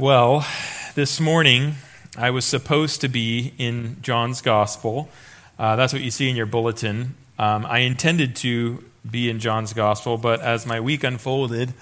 [0.00, 0.46] Well,
[0.94, 1.74] this morning
[2.16, 5.10] I was supposed to be in John's Gospel.
[5.58, 7.16] Uh, that's what you see in your bulletin.
[7.38, 11.74] Um, I intended to be in John's Gospel, but as my week unfolded,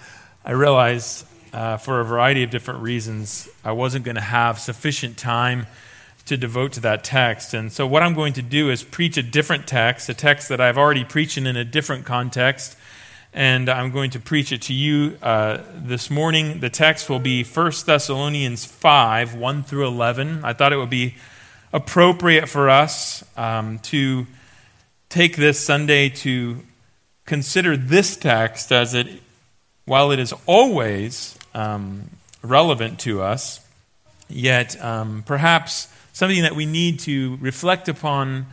[0.44, 5.16] I realized uh, for a variety of different reasons I wasn't going to have sufficient
[5.16, 5.68] time
[6.26, 7.54] to devote to that text.
[7.54, 10.60] And so, what I'm going to do is preach a different text, a text that
[10.60, 12.76] I've already preached in, in a different context
[13.32, 16.60] and I'm going to preach it to you uh, this morning.
[16.60, 20.44] The text will be 1 Thessalonians 5 1 through 11.
[20.44, 21.14] I thought it would be
[21.72, 24.26] appropriate for us um, to
[25.08, 26.62] take this Sunday to
[27.26, 29.06] consider this text as it,
[29.84, 32.10] while it is always um,
[32.42, 33.60] relevant to us,
[34.28, 38.46] yet um, perhaps something that we need to reflect upon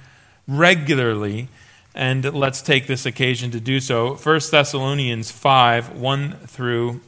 [0.47, 1.47] regularly
[1.95, 4.15] and let's take this occasion to do so.
[4.15, 6.99] 1 Thessalonians 5 1 through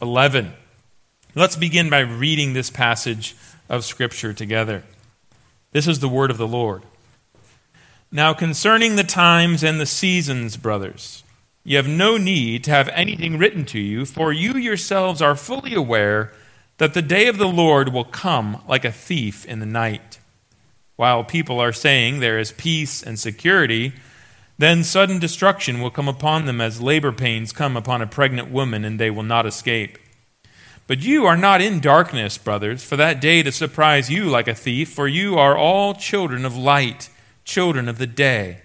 [0.00, 0.52] 11.
[1.34, 3.34] Let's begin by reading this passage
[3.68, 4.84] of Scripture together.
[5.72, 6.82] This is the word of the Lord.
[8.12, 11.24] Now, concerning the times and the seasons, brothers,
[11.64, 15.74] you have no need to have anything written to you, for you yourselves are fully
[15.74, 16.32] aware
[16.78, 20.20] that the day of the Lord will come like a thief in the night.
[20.94, 23.92] While people are saying there is peace and security,
[24.58, 28.84] then sudden destruction will come upon them as labor pains come upon a pregnant woman,
[28.84, 29.98] and they will not escape.
[30.86, 34.54] But you are not in darkness, brothers, for that day to surprise you like a
[34.54, 37.10] thief, for you are all children of light,
[37.44, 38.60] children of the day.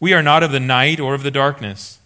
[0.00, 1.98] We are not of the night or of the darkness.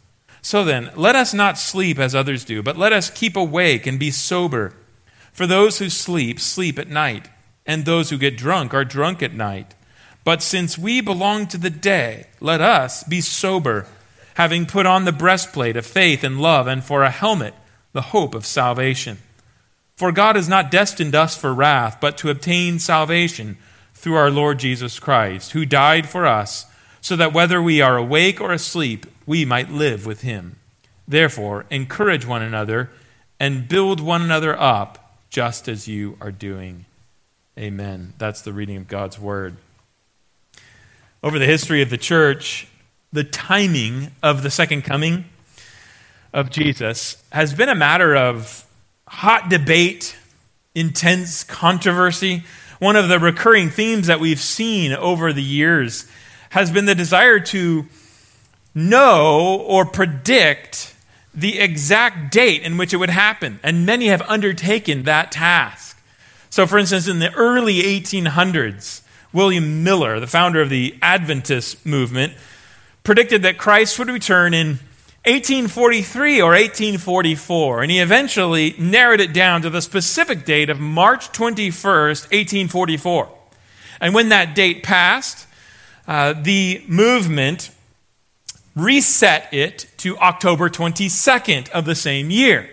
[0.43, 3.99] So then, let us not sleep as others do, but let us keep awake and
[3.99, 4.75] be sober.
[5.33, 7.29] For those who sleep, sleep at night,
[7.65, 9.75] and those who get drunk are drunk at night.
[10.25, 13.87] But since we belong to the day, let us be sober,
[14.35, 17.55] having put on the breastplate of faith and love, and for a helmet,
[17.93, 19.19] the hope of salvation.
[19.97, 23.59] For God has not destined us for wrath, but to obtain salvation
[23.95, 26.67] through our Lord Jesus Christ, who died for us,
[27.01, 30.57] so that whether we are awake or asleep, we might live with him.
[31.07, 32.91] Therefore, encourage one another
[33.41, 36.85] and build one another up, just as you are doing.
[37.59, 38.13] Amen.
[38.19, 39.57] That's the reading of God's word
[41.23, 42.67] over the history of the church,
[43.13, 45.25] the timing of the second coming
[46.33, 48.67] of Jesus has been a matter of
[49.07, 50.17] hot debate,
[50.75, 52.43] intense controversy.
[52.79, 56.11] One of the recurring themes that we've seen over the years
[56.51, 57.87] has been the desire to
[58.75, 60.95] know or predict
[61.35, 63.61] the exact date in which it would happen.
[63.63, 66.03] And many have undertaken that task.
[66.51, 69.02] So, for instance, in the early 1800s,
[69.33, 72.35] William Miller, the founder of the Adventist movement,
[73.03, 74.79] predicted that Christ would return in
[75.25, 81.31] 1843 or 1844, and he eventually narrowed it down to the specific date of March
[81.31, 83.29] 21st, 1844.
[84.01, 85.47] And when that date passed,
[86.09, 87.71] uh, the movement
[88.75, 92.69] reset it to October 22nd of the same year.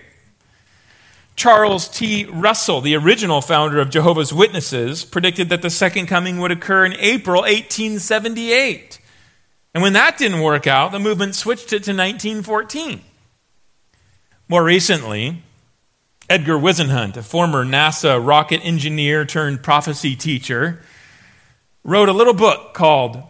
[1.39, 2.25] Charles T.
[2.25, 6.91] Russell, the original founder of Jehovah's Witnesses, predicted that the second coming would occur in
[6.99, 8.99] April 1878.
[9.73, 12.99] And when that didn't work out, the movement switched it to 1914.
[14.49, 15.41] More recently,
[16.29, 20.81] Edgar Whisenant, a former NASA rocket engineer turned prophecy teacher,
[21.85, 23.23] wrote a little book called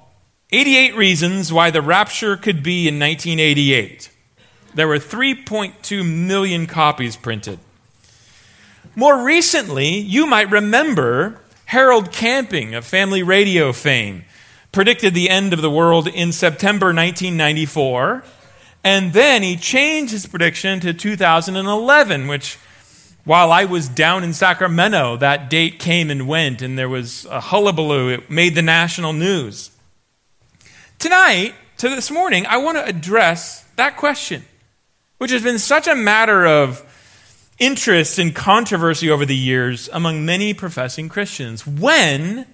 [0.52, 4.10] 88 Reasons Why the Rapture Could Be in 1988.
[4.74, 7.60] There were 3.2 million copies printed.
[9.00, 14.26] More recently, you might remember Harold Camping of family radio fame
[14.74, 18.26] predicted the end of the world in September 1994,
[18.84, 22.58] and then he changed his prediction to 2011, which
[23.24, 27.40] while I was down in Sacramento, that date came and went, and there was a
[27.40, 28.10] hullabaloo.
[28.10, 29.72] It made the national news.
[30.98, 34.44] Tonight, to this morning, I want to address that question,
[35.20, 36.86] which has been such a matter of
[37.60, 41.68] interest and controversy over the years among many professing Christians.
[41.68, 42.46] When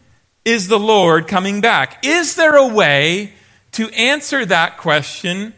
[0.44, 2.04] is the Lord coming back?
[2.06, 3.34] Is there a way
[3.74, 5.54] to answer that question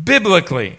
[0.00, 0.78] biblically?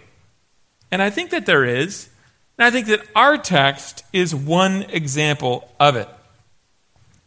[0.91, 2.09] And I think that there is.
[2.57, 6.09] And I think that our text is one example of it.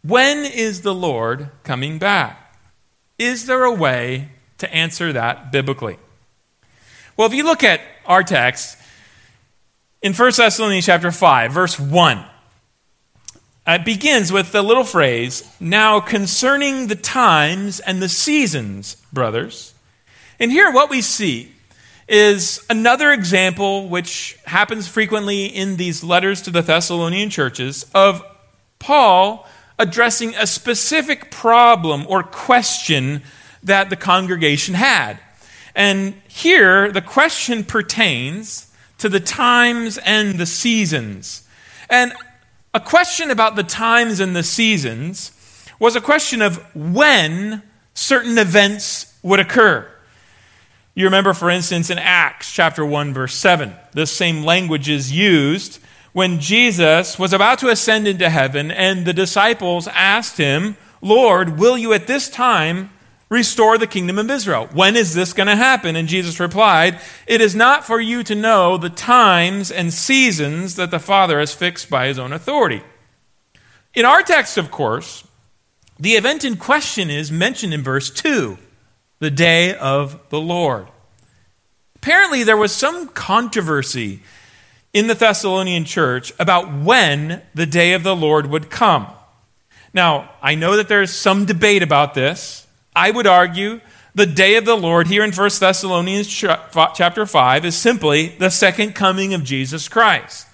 [0.03, 2.57] When is the Lord coming back?
[3.19, 4.29] Is there a way
[4.59, 5.97] to answer that biblically?
[7.17, 8.77] Well, if you look at our text,
[10.03, 12.25] in 1 Thessalonians chapter 5, verse 1.
[13.65, 19.75] It begins with the little phrase, now concerning the times and the seasons, brothers.
[20.41, 21.53] And here what we see
[22.09, 28.25] is another example, which happens frequently in these letters to the Thessalonian churches, of
[28.81, 29.47] Paul
[29.79, 33.23] addressing a specific problem or question
[33.63, 35.21] that the congregation had.
[35.77, 38.72] And here, the question pertains
[39.03, 41.47] to the times and the seasons.
[41.91, 42.13] And
[42.73, 45.33] a question about the times and the seasons
[45.81, 47.65] was a question of when
[47.95, 49.89] certain events would occur.
[50.95, 55.81] You remember, for instance, in Acts chapter 1, verse 7, this same language is used
[56.13, 61.77] when Jesus was about to ascend into heaven and the disciples asked him, Lord, will
[61.77, 62.91] you at this time
[63.33, 64.69] restore the kingdom of Israel?
[64.73, 65.97] When is this going to happen?
[65.97, 70.91] And Jesus replied, It is not for you to know the times and seasons that
[70.91, 72.83] the Father has fixed by his own authority.
[73.95, 75.27] In our text, of course,
[75.99, 78.59] the event in question is mentioned in verse 2
[79.19, 80.89] the day of the Lord.
[81.97, 84.21] Apparently, there was some controversy
[84.93, 89.07] in the Thessalonian church about when the day of the Lord would come.
[89.95, 92.62] Now, I know that there's some debate about this.
[92.95, 93.81] I would argue
[94.15, 98.95] the day of the Lord here in 1 Thessalonians chapter 5 is simply the second
[98.95, 100.47] coming of Jesus Christ.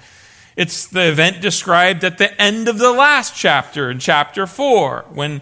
[0.57, 5.41] It's the event described at the end of the last chapter in chapter 4 when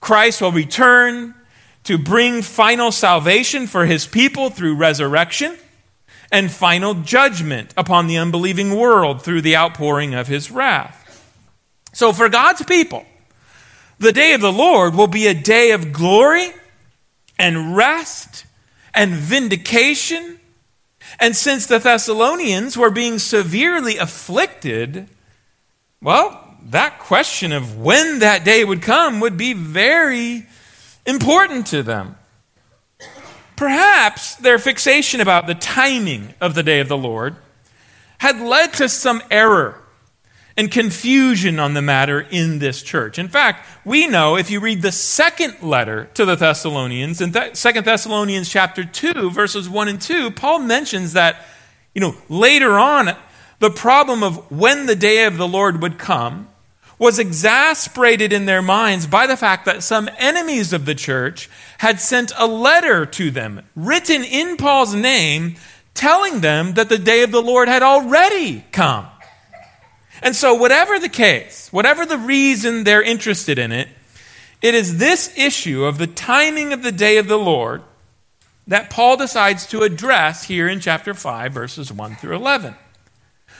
[0.00, 1.34] Christ will return
[1.84, 5.56] to bring final salvation for his people through resurrection
[6.30, 11.04] and final judgment upon the unbelieving world through the outpouring of his wrath.
[11.92, 13.06] So, for God's people,
[13.98, 16.52] the day of the Lord will be a day of glory
[17.38, 18.46] and rest
[18.94, 20.38] and vindication.
[21.20, 25.08] And since the Thessalonians were being severely afflicted,
[26.02, 30.46] well, that question of when that day would come would be very
[31.06, 32.16] important to them.
[33.56, 37.36] Perhaps their fixation about the timing of the day of the Lord
[38.18, 39.82] had led to some error
[40.58, 43.16] and confusion on the matter in this church.
[43.16, 47.52] In fact, we know if you read the second letter to the Thessalonians, in 2
[47.82, 51.46] Thessalonians chapter 2, verses 1 and 2, Paul mentions that,
[51.94, 53.16] you know, later on,
[53.60, 56.48] the problem of when the day of the Lord would come
[56.98, 62.00] was exasperated in their minds by the fact that some enemies of the church had
[62.00, 65.54] sent a letter to them, written in Paul's name,
[65.94, 69.06] telling them that the day of the Lord had already come.
[70.22, 73.88] And so, whatever the case, whatever the reason they're interested in it,
[74.60, 77.82] it is this issue of the timing of the day of the Lord
[78.66, 82.74] that Paul decides to address here in chapter 5, verses 1 through 11.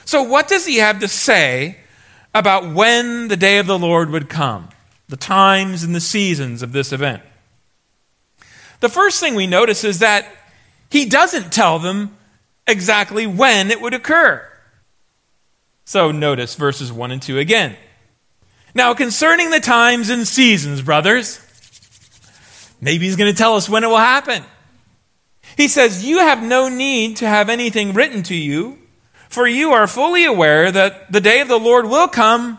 [0.04, 1.78] So, what does he have to say
[2.34, 4.68] about when the day of the Lord would come,
[5.08, 7.22] the times and the seasons of this event.
[8.80, 10.26] The first thing we notice is that
[10.90, 12.16] he doesn't tell them
[12.66, 14.46] exactly when it would occur.
[15.88, 17.74] So notice verses 1 and 2 again.
[18.74, 21.40] Now, concerning the times and seasons, brothers,
[22.78, 24.44] maybe he's going to tell us when it will happen.
[25.56, 28.76] He says, You have no need to have anything written to you
[29.28, 32.58] for you are fully aware that the day of the Lord will come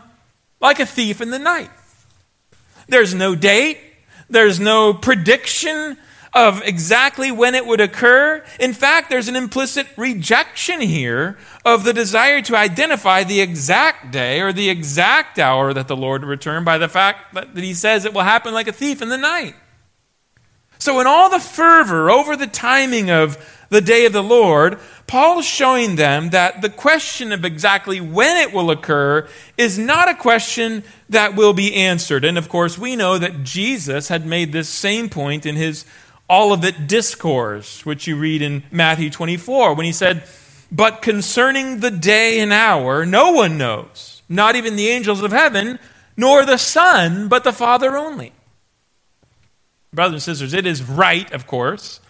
[0.60, 1.70] like a thief in the night.
[2.88, 3.78] There's no date,
[4.28, 5.96] there's no prediction
[6.32, 8.44] of exactly when it would occur.
[8.58, 14.40] In fact, there's an implicit rejection here of the desire to identify the exact day
[14.40, 18.04] or the exact hour that the Lord will return by the fact that he says
[18.04, 19.54] it will happen like a thief in the night.
[20.78, 23.36] So, in all the fervor over the timing of
[23.68, 28.52] the day of the Lord, Paul's showing them that the question of exactly when it
[28.52, 29.28] will occur
[29.58, 32.24] is not a question that will be answered.
[32.24, 35.84] And of course, we know that Jesus had made this same point in his
[36.30, 40.22] Olivet Discourse, which you read in Matthew 24, when he said,
[40.70, 45.78] But concerning the day and hour, no one knows, not even the angels of heaven,
[46.16, 48.32] nor the Son, but the Father only.
[49.92, 52.00] Brothers and sisters, it is right, of course,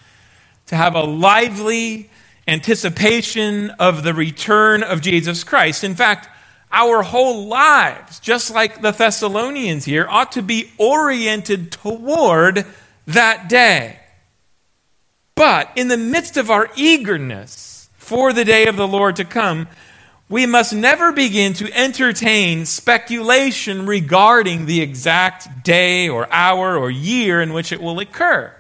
[0.67, 2.11] to have a lively
[2.47, 5.83] anticipation of the return of Jesus Christ.
[5.83, 6.29] In fact,
[6.73, 12.67] our whole lives, just like the Thessalonians here, ought to be oriented toward
[13.07, 14.00] that day.
[15.41, 19.69] But in the midst of our eagerness for the day of the Lord to come,
[20.29, 27.41] we must never begin to entertain speculation regarding the exact day or hour or year
[27.41, 28.55] in which it will occur.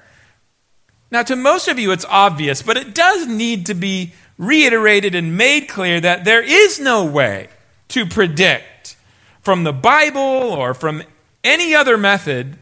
[1.10, 5.37] Now, to most of you, it's obvious, but it does need to be reiterated and
[5.37, 7.49] made clear that there is no way
[7.88, 8.96] to predict
[9.42, 11.02] from the Bible or from
[11.44, 12.56] any other method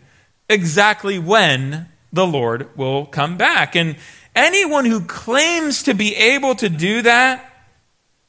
[0.49, 3.77] exactly when the Lord will come back.
[3.77, 3.97] And,
[4.39, 7.45] anyone who claims to be able to do that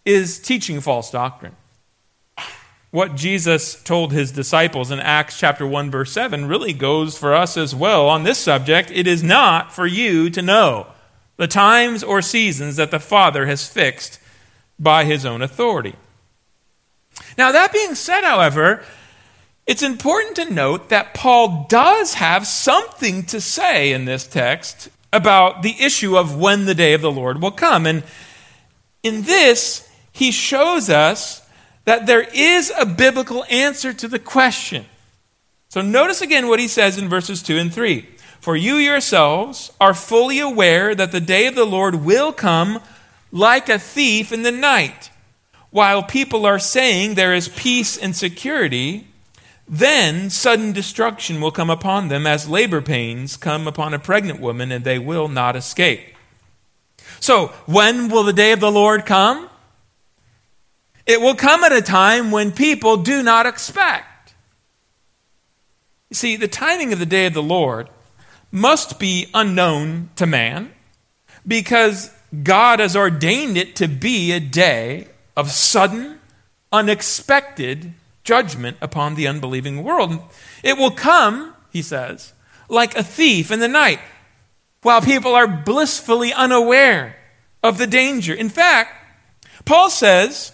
[0.03, 1.55] is teaching false doctrine.
[2.91, 7.55] What Jesus told his disciples in Acts chapter 1 verse 7 really goes for us
[7.55, 8.89] as well on this subject.
[8.89, 10.87] It is not for you to know
[11.37, 14.19] the times or seasons that the Father has fixed
[14.79, 15.95] by his own authority.
[17.37, 18.83] Now, that being said, however,
[19.69, 25.61] it's important to note that Paul does have something to say in this text about
[25.61, 27.85] the issue of when the day of the Lord will come.
[27.85, 28.03] And
[29.03, 31.47] in this, he shows us
[31.85, 34.85] that there is a biblical answer to the question.
[35.67, 38.09] So notice again what he says in verses 2 and 3.
[38.41, 42.81] For you yourselves are fully aware that the day of the Lord will come
[43.31, 45.11] like a thief in the night.
[45.69, 49.05] While people are saying there is peace and security,
[49.71, 54.71] then sudden destruction will come upon them as labor pains come upon a pregnant woman,
[54.71, 56.01] and they will not escape.
[57.19, 59.47] So, when will the day of the Lord come?
[61.05, 64.33] It will come at a time when people do not expect.
[66.09, 67.89] You see, the timing of the day of the Lord
[68.51, 70.71] must be unknown to man
[71.45, 72.11] because
[72.43, 75.07] God has ordained it to be a day
[75.37, 76.19] of sudden,
[76.71, 77.93] unexpected
[78.29, 80.19] judgment upon the unbelieving world.
[80.63, 82.31] It will come, he says,
[82.69, 83.99] like a thief in the night,
[84.83, 87.15] while people are blissfully unaware
[87.63, 88.31] of the danger.
[88.31, 88.93] In fact,
[89.65, 90.51] Paul says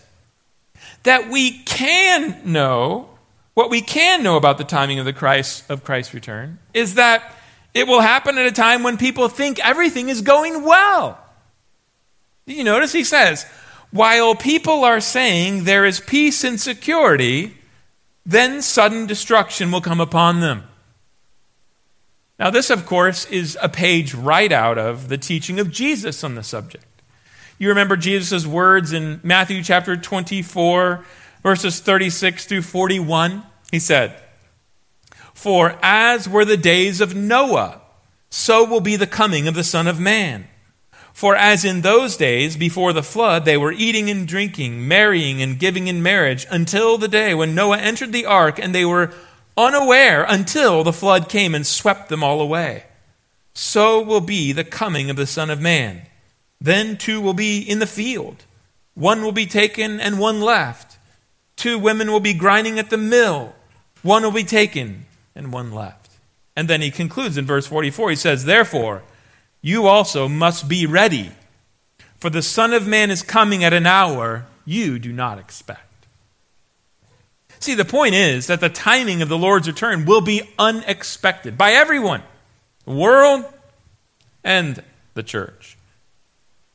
[1.04, 3.10] that we can know
[3.56, 7.36] what we can know about the timing of the Christ of Christ's return is that
[7.74, 11.20] it will happen at a time when people think everything is going well.
[12.46, 13.46] You notice he says,
[13.92, 17.56] while people are saying there is peace and security,
[18.26, 20.64] then sudden destruction will come upon them.
[22.38, 26.36] Now, this, of course, is a page right out of the teaching of Jesus on
[26.36, 26.86] the subject.
[27.58, 31.06] You remember Jesus' words in Matthew chapter 24,
[31.42, 33.44] verses 36 through 41?
[33.72, 34.20] He said,
[35.34, 37.82] For as were the days of Noah,
[38.30, 40.48] so will be the coming of the Son of Man.
[41.16, 45.58] For as in those days before the flood, they were eating and drinking, marrying and
[45.58, 49.14] giving in marriage, until the day when Noah entered the ark, and they were
[49.56, 52.84] unaware until the flood came and swept them all away.
[53.54, 56.02] So will be the coming of the Son of Man.
[56.60, 58.44] Then two will be in the field.
[58.94, 60.98] One will be taken and one left.
[61.56, 63.56] Two women will be grinding at the mill.
[64.02, 66.12] One will be taken and one left.
[66.58, 68.10] And then he concludes in verse 44.
[68.10, 69.04] He says, Therefore,
[69.66, 71.32] you also must be ready,
[72.20, 76.06] for the Son of Man is coming at an hour you do not expect.
[77.60, 81.72] See, the point is that the timing of the Lord's return will be unexpected by
[81.72, 82.22] everyone
[82.86, 83.44] the world
[84.44, 84.84] and
[85.16, 85.80] the church.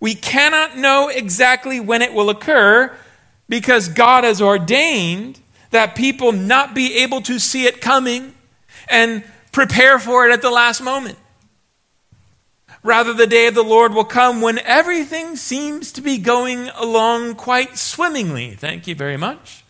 [0.00, 2.92] We cannot know exactly when it will occur
[3.48, 5.38] because God has ordained
[5.70, 8.34] that people not be able to see it coming
[8.88, 11.18] and prepare for it at the last moment.
[12.82, 17.34] Rather, the day of the Lord will come when everything seems to be going along
[17.34, 18.54] quite swimmingly.
[18.54, 19.64] Thank you very much.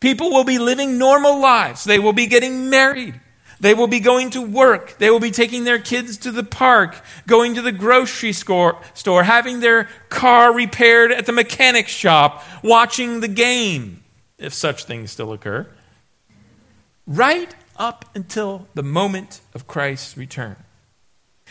[0.00, 1.84] People will be living normal lives.
[1.84, 3.20] They will be getting married.
[3.60, 4.98] They will be going to work.
[4.98, 9.22] They will be taking their kids to the park, going to the grocery store, store,
[9.22, 14.02] having their car repaired at the mechanic shop, watching the game,
[14.38, 15.66] if such things still occur.
[17.06, 20.56] Right up until the moment of Christ's return.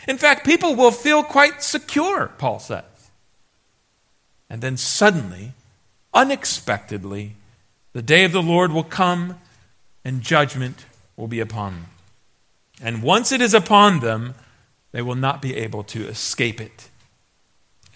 [0.06, 2.84] In fact, people will feel quite secure, Paul says.
[4.50, 5.52] And then suddenly,
[6.12, 7.36] unexpectedly,
[7.92, 9.38] the day of the Lord will come
[10.04, 10.84] and judgment
[11.16, 11.86] will be upon them.
[12.82, 14.34] And once it is upon them,
[14.92, 16.90] they will not be able to escape it.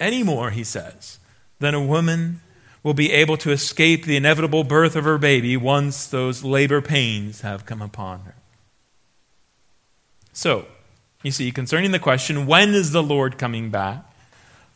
[0.00, 1.18] Any more, he says,
[1.58, 2.40] than a woman
[2.82, 7.42] will be able to escape the inevitable birth of her baby once those labor pains
[7.42, 8.34] have come upon her.
[10.32, 10.66] So,
[11.22, 14.04] you see, concerning the question, when is the Lord coming back?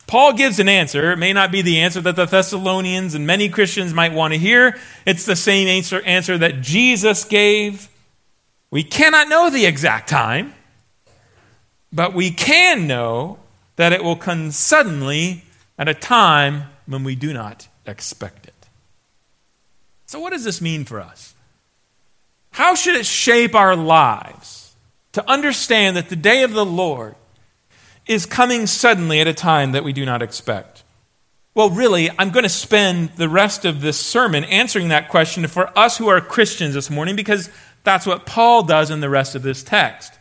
[0.06, 1.12] Paul gives an answer.
[1.12, 4.38] It may not be the answer that the Thessalonians and many Christians might want to
[4.38, 4.78] hear.
[5.06, 7.88] It's the same answer, answer that Jesus gave.
[8.70, 10.54] We cannot know the exact time,
[11.92, 13.38] but we can know
[13.76, 15.44] that it will come suddenly
[15.78, 18.52] at a time when we do not expect it.
[20.06, 21.34] So, what does this mean for us?
[22.50, 24.61] How should it shape our lives?
[25.12, 27.14] To understand that the day of the Lord
[28.06, 30.82] is coming suddenly at a time that we do not expect?
[31.54, 35.76] Well, really, I'm going to spend the rest of this sermon answering that question for
[35.78, 37.50] us who are Christians this morning because
[37.84, 40.18] that's what Paul does in the rest of this text.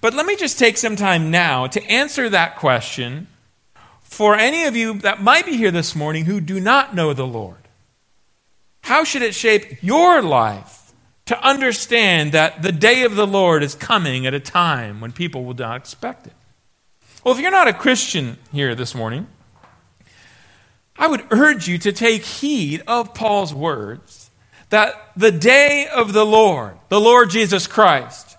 [0.00, 3.26] But let me just take some time now to answer that question
[4.02, 7.26] for any of you that might be here this morning who do not know the
[7.26, 7.58] Lord.
[8.82, 10.85] How should it shape your life
[11.26, 15.44] to understand that the day of the Lord is coming at a time when people
[15.44, 16.32] will not expect it?
[17.24, 19.26] Well, if you're not a Christian here this morning,
[20.96, 24.30] I would urge you to take heed of Paul's words
[24.70, 28.36] that the day of the Lord, the Lord Jesus Christ,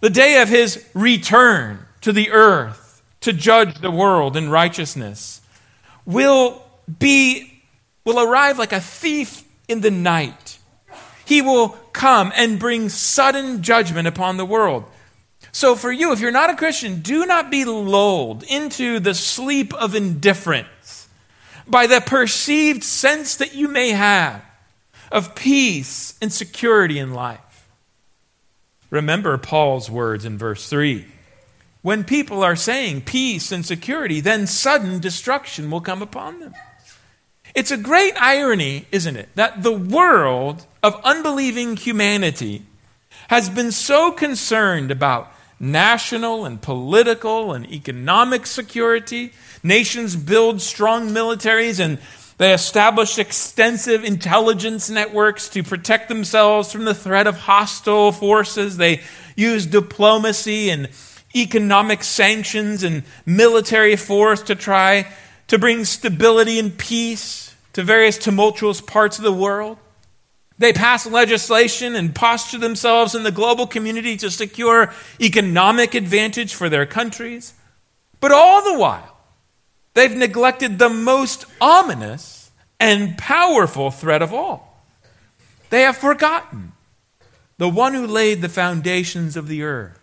[0.00, 5.40] the day of his return to the earth to judge the world in righteousness,
[6.04, 6.62] will
[6.98, 7.52] be
[8.04, 10.45] will arrive like a thief in the night.
[11.26, 14.84] He will come and bring sudden judgment upon the world.
[15.52, 19.74] So, for you, if you're not a Christian, do not be lulled into the sleep
[19.74, 21.08] of indifference
[21.66, 24.42] by the perceived sense that you may have
[25.10, 27.68] of peace and security in life.
[28.90, 31.06] Remember Paul's words in verse 3.
[31.82, 36.54] When people are saying peace and security, then sudden destruction will come upon them.
[37.56, 42.66] It's a great irony, isn't it, that the world of unbelieving humanity
[43.28, 49.32] has been so concerned about national and political and economic security.
[49.62, 51.98] Nations build strong militaries and
[52.36, 58.76] they establish extensive intelligence networks to protect themselves from the threat of hostile forces.
[58.76, 59.00] They
[59.34, 60.90] use diplomacy and
[61.34, 65.06] economic sanctions and military force to try
[65.48, 69.78] to bring stability and peace to various tumultuous parts of the world.
[70.58, 76.68] They pass legislation and posture themselves in the global community to secure economic advantage for
[76.68, 77.52] their countries.
[78.20, 79.18] But all the while,
[79.94, 82.50] they've neglected the most ominous
[82.80, 84.82] and powerful threat of all.
[85.70, 86.72] They have forgotten
[87.58, 89.98] the one who laid the foundations of the earth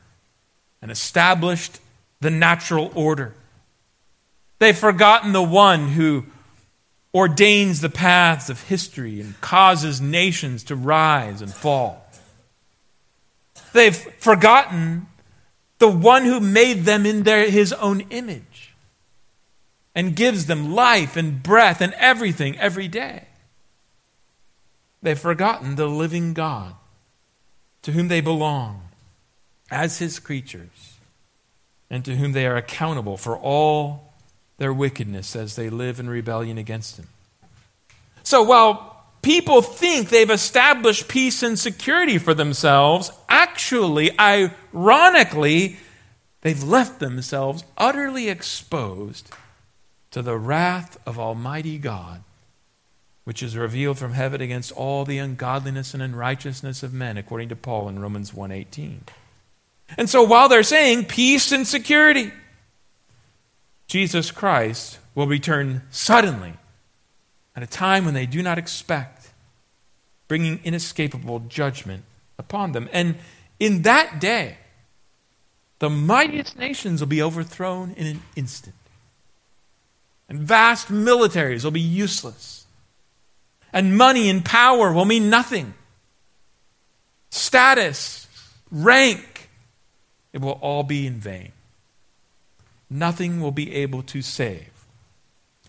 [0.82, 1.80] and established
[2.20, 3.34] the natural order.
[4.64, 6.26] They've forgotten the one who
[7.14, 12.02] ordains the paths of history and causes nations to rise and fall.
[13.74, 15.08] They've forgotten
[15.80, 18.74] the one who made them in their, his own image
[19.94, 23.26] and gives them life and breath and everything every day.
[25.02, 26.74] They've forgotten the living God
[27.82, 28.84] to whom they belong
[29.70, 31.00] as his creatures
[31.90, 34.13] and to whom they are accountable for all
[34.58, 37.08] their wickedness as they live in rebellion against him.
[38.24, 45.78] So while people think they've established peace and security for themselves, actually, ironically,
[46.42, 49.32] they've left themselves utterly exposed
[50.12, 52.24] to the wrath of Almighty God,
[53.24, 57.56] which is revealed from heaven against all the ungodliness and unrighteousness of men, according to
[57.56, 59.02] Paul in Romans 1:18.
[59.98, 62.32] And so while they're saying peace and security,
[63.88, 66.54] Jesus Christ will return suddenly
[67.56, 69.30] at a time when they do not expect,
[70.28, 72.04] bringing inescapable judgment
[72.38, 72.90] upon them.
[72.92, 73.16] And
[73.60, 74.58] in that day,
[75.80, 78.76] the mightiest nations will be overthrown in an instant.
[80.30, 82.66] And vast militaries will be useless.
[83.72, 85.74] And money and power will mean nothing.
[87.30, 88.28] Status,
[88.72, 89.50] rank,
[90.32, 91.52] it will all be in vain
[92.94, 94.70] nothing will be able to save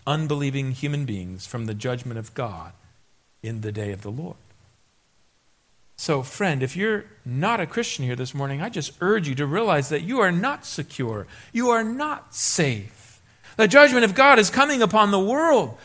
[0.07, 2.73] unbelieving human beings from the judgment of God
[3.41, 4.37] in the day of the Lord.
[5.97, 9.45] So, friend, if you're not a Christian here this morning, I just urge you to
[9.45, 11.25] realize that you are not secure.
[11.53, 13.21] You are not safe.
[13.57, 15.77] The judgment of God is coming upon the world.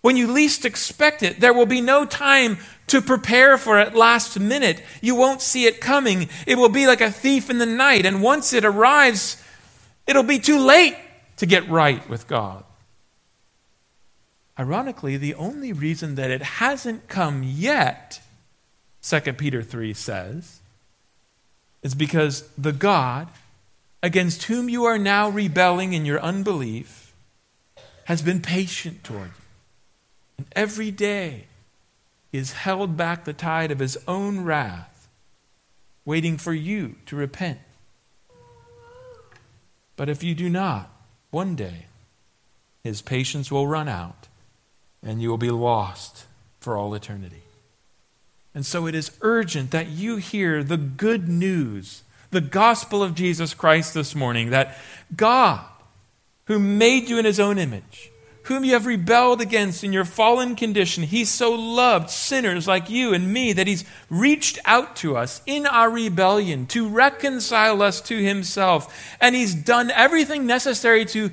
[0.00, 4.38] When you least expect it, there will be no time to prepare for it last
[4.38, 4.80] minute.
[5.00, 6.28] You won't see it coming.
[6.46, 8.06] It will be like a thief in the night.
[8.06, 9.42] And once it arrives,
[10.06, 10.96] It'll be too late
[11.38, 12.64] to get right with God.
[14.58, 18.20] Ironically, the only reason that it hasn't come yet,
[19.02, 20.60] 2 Peter 3 says,
[21.82, 23.28] is because the God
[24.02, 27.12] against whom you are now rebelling in your unbelief
[28.04, 29.44] has been patient toward you.
[30.38, 31.46] And every day
[32.32, 35.08] is held back the tide of his own wrath,
[36.04, 37.58] waiting for you to repent
[39.96, 40.90] but if you do not,
[41.30, 41.86] one day
[42.84, 44.28] his patience will run out
[45.02, 46.24] and you will be lost
[46.60, 47.42] for all eternity.
[48.54, 53.54] And so it is urgent that you hear the good news, the gospel of Jesus
[53.54, 54.78] Christ this morning that
[55.14, 55.64] God,
[56.46, 58.10] who made you in his own image,
[58.46, 63.12] whom you have rebelled against in your fallen condition, he so loved sinners like you
[63.12, 68.16] and me that he's reached out to us in our rebellion to reconcile us to
[68.16, 69.16] himself.
[69.20, 71.32] And he's done everything necessary to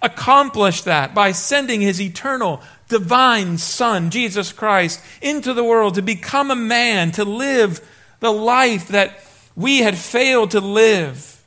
[0.00, 6.52] accomplish that by sending his eternal, divine Son, Jesus Christ, into the world to become
[6.52, 7.80] a man, to live
[8.20, 9.18] the life that
[9.56, 11.42] we had failed to live,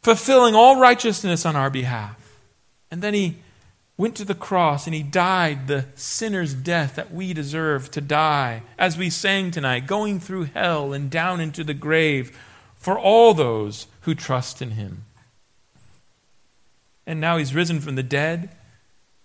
[0.00, 2.16] fulfilling all righteousness on our behalf.
[2.90, 3.36] And then he
[4.00, 8.62] went to the cross and he died the sinner's death that we deserve to die,
[8.78, 12.34] as we sang tonight, going through hell and down into the grave
[12.76, 15.04] for all those who trust in him.
[17.06, 18.48] And now he's risen from the dead,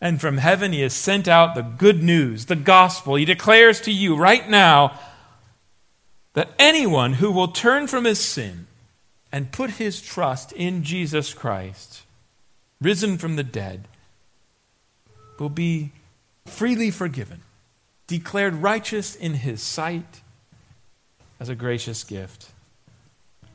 [0.02, 3.16] and from heaven he has sent out the good news, the gospel.
[3.16, 5.00] He declares to you right now
[6.34, 8.68] that anyone who will turn from his sin
[9.32, 12.04] and put his trust in Jesus Christ,
[12.82, 13.88] risen from the dead,
[15.40, 15.92] will be
[16.46, 17.42] freely forgiven,
[18.08, 20.22] declared righteous in his sight
[21.40, 22.52] as a gracious gift.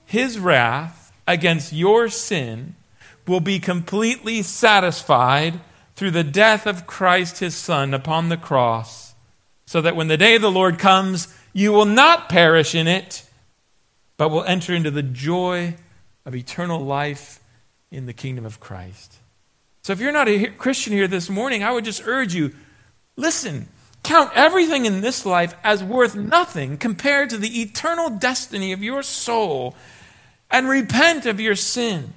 [0.05, 2.75] His wrath against your sin
[3.27, 5.61] will be completely satisfied
[5.95, 9.14] through the death of Christ his Son upon the cross,
[9.66, 13.25] so that when the day of the Lord comes, you will not perish in it,
[14.16, 15.77] but will enter into the joy
[16.27, 17.40] of eternal life
[17.90, 19.19] in the kingdom of Christ.
[19.90, 22.55] So if you're not a Christian here this morning, I would just urge you
[23.16, 23.66] listen,
[24.05, 29.03] count everything in this life as worth nothing compared to the eternal destiny of your
[29.03, 29.74] soul
[30.48, 32.12] and repent of your sin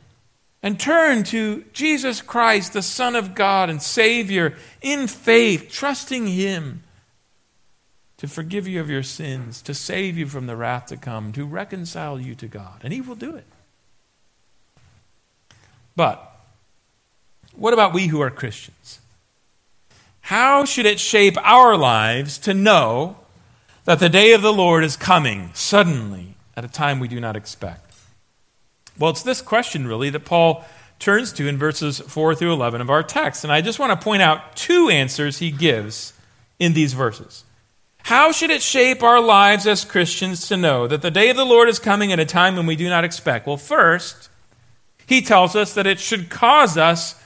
[0.61, 6.83] and turn to Jesus Christ, the Son of God and Savior, in faith, trusting Him
[8.17, 11.43] to forgive you of your sins, to save you from the wrath to come, to
[11.43, 12.81] reconcile you to God.
[12.83, 13.47] And He will do it.
[15.95, 16.32] But
[17.55, 18.99] what about we who are Christians?
[20.21, 23.17] How should it shape our lives to know
[23.85, 27.35] that the day of the Lord is coming suddenly at a time we do not
[27.35, 27.93] expect?
[28.97, 30.63] Well, it's this question, really, that Paul
[30.99, 33.43] turns to in verses 4 through 11 of our text.
[33.43, 36.13] And I just want to point out two answers he gives
[36.59, 37.43] in these verses.
[38.03, 41.45] How should it shape our lives as Christians to know that the day of the
[41.45, 43.47] Lord is coming at a time when we do not expect?
[43.47, 44.29] Well, first,
[45.05, 47.21] he tells us that it should cause us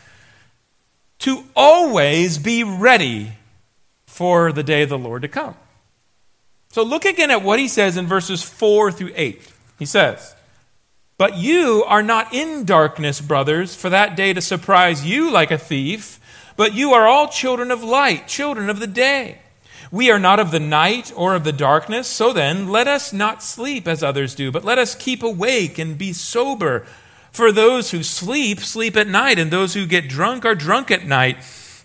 [1.20, 3.34] to always be ready
[4.06, 5.56] for the day of the Lord to come.
[6.70, 9.42] So look again at what he says in verses 4 through 8.
[9.80, 10.36] He says,
[11.18, 15.58] But you are not in darkness, brothers, for that day to surprise you like a
[15.58, 16.20] thief,
[16.56, 19.40] but you are all children of light, children of the day.
[19.92, 23.42] We are not of the night or of the darkness, so then let us not
[23.42, 26.86] sleep as others do, but let us keep awake and be sober.
[27.38, 31.06] For those who sleep, sleep at night, and those who get drunk are drunk at
[31.06, 31.38] night.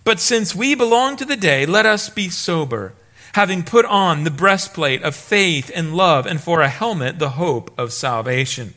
[0.03, 2.93] But since we belong to the day, let us be sober,
[3.35, 7.71] having put on the breastplate of faith and love, and for a helmet, the hope
[7.77, 8.73] of salvation.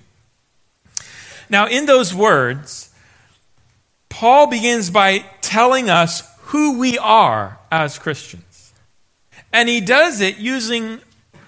[1.48, 2.90] Now, in those words,
[4.10, 8.74] Paul begins by telling us who we are as Christians.
[9.50, 11.00] And he does it using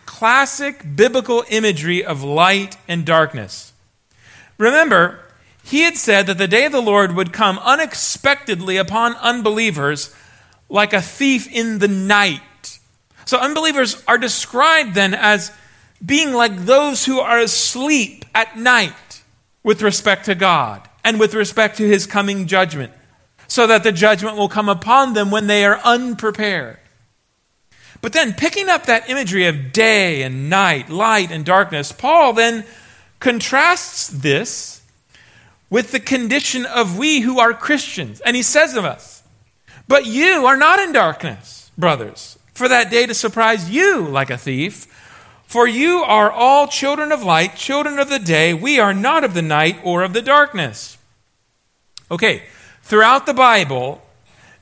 [0.07, 3.67] classic biblical imagery of light and darkness.
[4.59, 5.21] Remember,
[5.62, 10.14] he had said that the day of the Lord would come unexpectedly upon unbelievers
[10.68, 12.40] like a thief in the night.
[13.25, 15.53] So, unbelievers are described then as
[16.05, 19.23] being like those who are asleep at night
[19.62, 22.92] with respect to God and with respect to his coming judgment,
[23.47, 26.79] so that the judgment will come upon them when they are unprepared.
[28.01, 32.64] But then, picking up that imagery of day and night, light and darkness, Paul then
[33.20, 34.83] contrasts this
[35.70, 38.20] with the condition of we who are Christians.
[38.20, 39.22] And he says of us,
[39.87, 44.38] But you are not in darkness, brothers, for that day to surprise you like a
[44.38, 44.87] thief.
[45.46, 48.52] For you are all children of light, children of the day.
[48.52, 50.98] We are not of the night or of the darkness.
[52.11, 52.42] Okay,
[52.83, 54.02] throughout the Bible,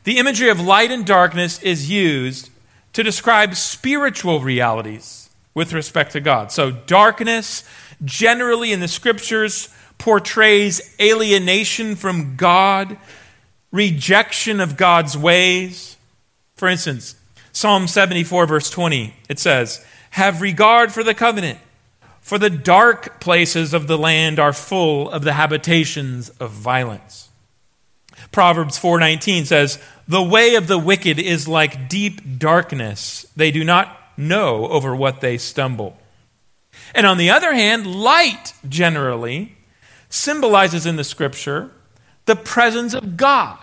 [0.05, 2.51] the imagery of light and darkness is used
[2.93, 6.53] to describe spiritual realities with respect to God.
[6.53, 7.65] So, darkness
[8.05, 12.97] generally in the scriptures portrays alienation from God,
[13.73, 15.97] rejection of God's ways.
[16.57, 17.17] For instance,
[17.53, 21.59] Psalm 74, verse 20, it says, Have regard for the covenant,
[22.21, 27.29] for the dark places of the land are full of the habitations of violence.
[28.33, 29.79] Proverbs 4:19 says,
[30.09, 35.21] "The way of the wicked is like deep darkness; they do not know over what
[35.21, 35.97] they stumble."
[36.95, 39.57] And on the other hand, light generally
[40.09, 41.71] symbolizes in the scripture
[42.27, 43.59] the presence of God.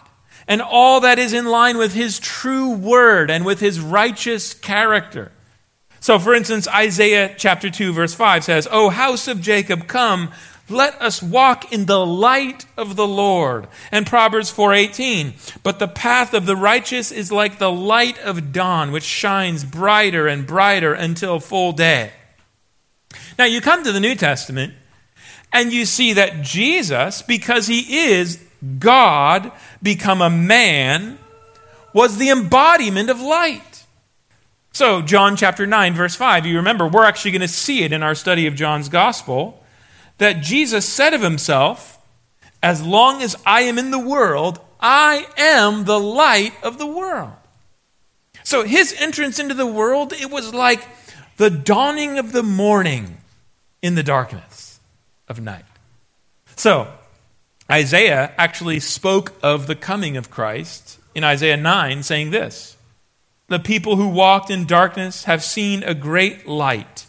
[0.48, 5.32] and all that is in line with his true word and with his righteous character.
[6.00, 10.32] So, for instance, Isaiah chapter 2, verse 5 says, O house of Jacob, come,
[10.70, 13.68] let us walk in the light of the Lord.
[13.92, 18.92] And Proverbs 4:18, but the path of the righteous is like the light of dawn,
[18.92, 22.12] which shines brighter and brighter until full day.
[23.38, 24.74] Now you come to the New Testament
[25.52, 28.44] and you see that Jesus, because he is
[28.80, 31.20] God become a man,
[31.94, 33.86] was the embodiment of light.
[34.72, 38.02] So, John chapter 9, verse 5, you remember, we're actually going to see it in
[38.02, 39.64] our study of John's gospel,
[40.18, 42.00] that Jesus said of himself,
[42.64, 47.34] As long as I am in the world, I am the light of the world.
[48.44, 50.84] So, his entrance into the world, it was like
[51.38, 53.18] the dawning of the morning
[53.82, 54.80] in the darkness
[55.28, 55.66] of night.
[56.56, 56.88] So,
[57.72, 62.78] Isaiah actually spoke of the coming of Christ in Isaiah 9, saying this
[63.48, 67.06] The people who walked in darkness have seen a great light.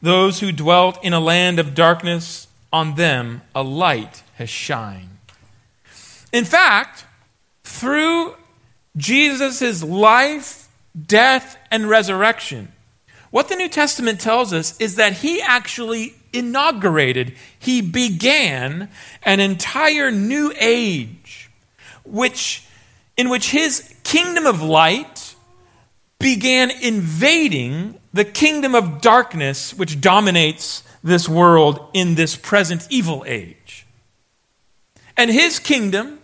[0.00, 5.08] Those who dwelt in a land of darkness, on them a light has shined.
[6.32, 7.04] In fact,
[7.64, 8.36] through
[8.96, 10.68] Jesus' life,
[11.06, 12.72] death, and resurrection,
[13.36, 18.88] what the New Testament tells us is that he actually inaugurated, he began
[19.24, 21.50] an entire new age,
[22.02, 22.64] which,
[23.14, 25.34] in which his kingdom of light
[26.18, 33.86] began invading the kingdom of darkness which dominates this world in this present evil age.
[35.14, 36.20] And his kingdom,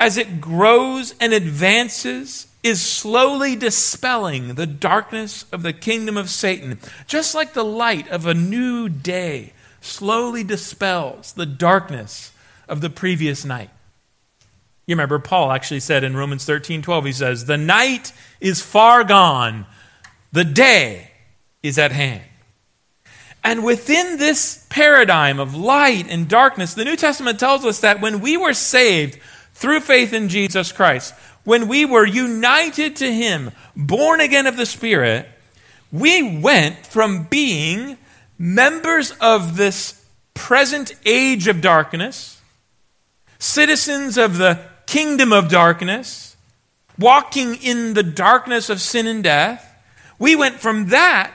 [0.00, 6.78] as it grows and advances, is slowly dispelling the darkness of the kingdom of Satan,
[7.06, 12.32] just like the light of a new day slowly dispels the darkness
[12.68, 13.70] of the previous night.
[14.86, 19.04] You remember, Paul actually said in Romans 13 12, he says, The night is far
[19.04, 19.66] gone,
[20.32, 21.10] the day
[21.62, 22.22] is at hand.
[23.42, 28.20] And within this paradigm of light and darkness, the New Testament tells us that when
[28.20, 29.18] we were saved
[29.54, 31.14] through faith in Jesus Christ,
[31.46, 35.26] when we were united to Him, born again of the Spirit,
[35.90, 37.96] we went from being
[38.38, 40.04] members of this
[40.34, 42.40] present age of darkness,
[43.38, 46.36] citizens of the kingdom of darkness,
[46.98, 49.62] walking in the darkness of sin and death,
[50.18, 51.32] we went from that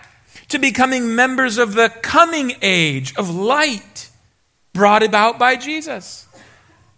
[0.50, 4.10] to becoming members of the coming age of light
[4.74, 6.28] brought about by Jesus,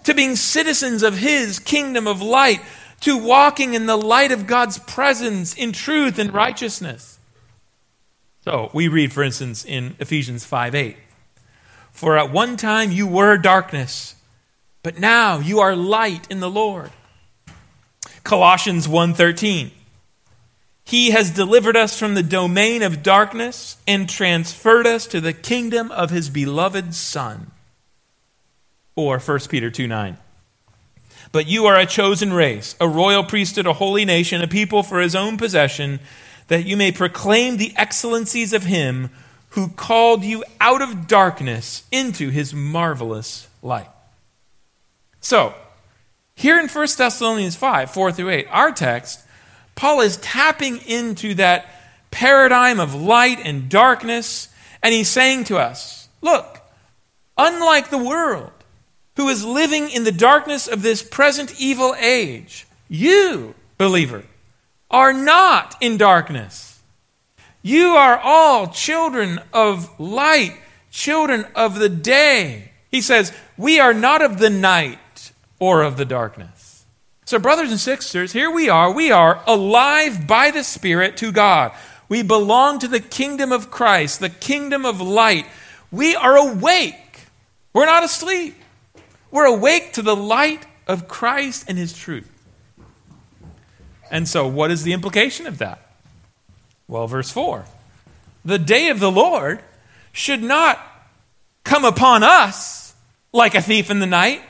[0.04, 2.62] to being citizens of his kingdom of light,
[3.04, 7.20] to walking in the light of God's presence in truth and righteousness.
[8.46, 10.98] So we read, for instance, in Ephesians 5 8.
[11.92, 14.16] For at one time you were darkness,
[14.84, 16.92] but now you are light in the Lord.
[18.24, 19.72] Colossians 1:13
[20.86, 25.92] He has delivered us from the domain of darkness and transferred us to the kingdom
[25.92, 27.52] of his beloved son.
[28.96, 30.18] Or 1 Peter 2 9.
[31.34, 35.02] But you are a chosen race, a royal priesthood, a holy nation, a people for
[35.02, 36.00] his own possession
[36.48, 39.10] that you may proclaim the excellencies of him
[39.50, 43.90] who called you out of darkness into his marvelous light.
[45.22, 45.56] So,
[46.36, 49.20] here in 1 Thessalonians 5 4 through 8, our text,
[49.74, 51.66] Paul is tapping into that
[52.12, 54.50] paradigm of light and darkness,
[54.84, 56.62] and he's saying to us, Look,
[57.40, 58.52] unlike the world,
[59.16, 64.24] who is living in the darkness of this present evil age, you, believer,
[64.90, 66.82] are not in darkness.
[67.62, 70.58] You are all children of light,
[70.92, 72.72] children of the day.
[72.92, 76.86] He says, We are not of the night or of the darkness.
[77.26, 78.92] So, brothers and sisters, here we are.
[78.92, 81.72] We are alive by the Spirit to God.
[82.10, 85.46] We belong to the kingdom of Christ, the kingdom of light.
[85.90, 87.28] We are awake.
[87.74, 88.56] We're not asleep.
[89.34, 92.30] We're awake to the light of Christ and His truth.
[94.12, 95.82] And so, what is the implication of that?
[96.88, 97.66] Well, verse 4
[98.46, 99.64] The day of the Lord
[100.12, 100.80] should not
[101.64, 102.94] come upon us
[103.32, 104.44] like a thief in the night.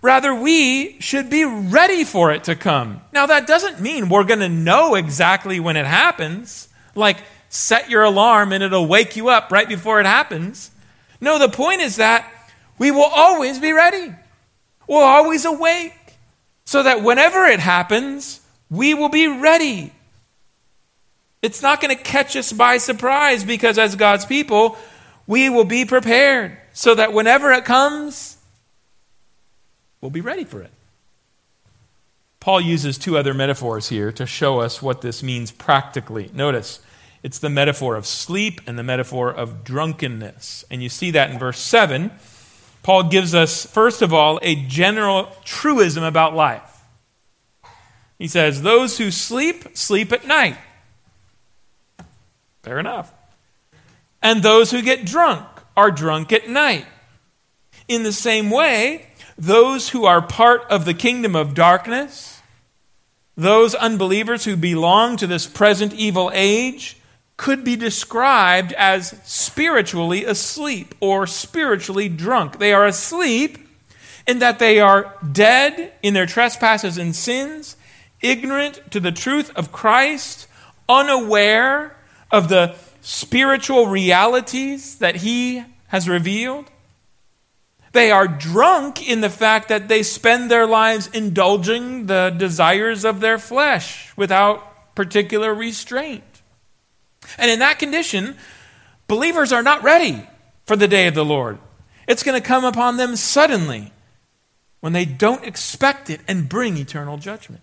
[0.00, 3.02] Rather, we should be ready for it to come.
[3.12, 7.18] Now, that doesn't mean we're going to know exactly when it happens, like
[7.50, 10.70] set your alarm and it'll wake you up right before it happens.
[11.20, 12.24] No, the point is that
[12.78, 14.12] we will always be ready.
[14.86, 15.94] We'll always awake
[16.64, 19.92] so that whenever it happens, we will be ready.
[21.42, 24.76] It's not going to catch us by surprise because, as God's people,
[25.26, 28.38] we will be prepared so that whenever it comes,
[30.00, 30.70] we'll be ready for it.
[32.40, 36.30] Paul uses two other metaphors here to show us what this means practically.
[36.32, 36.80] Notice,
[37.22, 40.64] it's the metaphor of sleep and the metaphor of drunkenness.
[40.70, 42.10] And you see that in verse 7.
[42.88, 46.86] Paul gives us, first of all, a general truism about life.
[48.18, 50.56] He says, Those who sleep, sleep at night.
[52.62, 53.12] Fair enough.
[54.22, 55.46] And those who get drunk
[55.76, 56.86] are drunk at night.
[57.88, 62.40] In the same way, those who are part of the kingdom of darkness,
[63.36, 66.97] those unbelievers who belong to this present evil age,
[67.38, 72.58] could be described as spiritually asleep or spiritually drunk.
[72.58, 73.58] They are asleep
[74.26, 77.76] in that they are dead in their trespasses and sins,
[78.20, 80.48] ignorant to the truth of Christ,
[80.88, 81.96] unaware
[82.30, 86.66] of the spiritual realities that He has revealed.
[87.92, 93.20] They are drunk in the fact that they spend their lives indulging the desires of
[93.20, 96.24] their flesh without particular restraint.
[97.36, 98.36] And in that condition,
[99.06, 100.26] believers are not ready
[100.66, 101.58] for the day of the Lord.
[102.06, 103.92] It's going to come upon them suddenly
[104.80, 107.62] when they don't expect it and bring eternal judgment.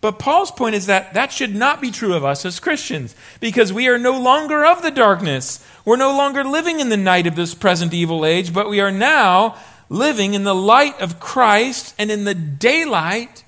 [0.00, 3.72] But Paul's point is that that should not be true of us as Christians because
[3.72, 5.66] we are no longer of the darkness.
[5.84, 8.92] We're no longer living in the night of this present evil age, but we are
[8.92, 9.56] now
[9.88, 13.44] living in the light of Christ and in the daylight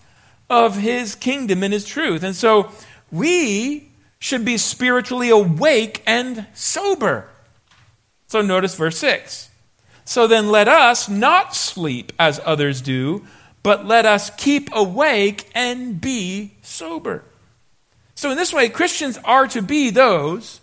[0.48, 2.22] of his kingdom and his truth.
[2.22, 2.70] And so
[3.10, 7.28] we should be spiritually awake and sober.
[8.26, 9.50] So notice verse 6.
[10.04, 13.26] So then let us not sleep as others do,
[13.62, 17.24] but let us keep awake and be sober.
[18.14, 20.60] So, in this way, Christians are to be those